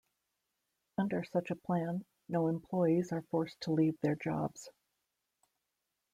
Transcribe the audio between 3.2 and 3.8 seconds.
forced to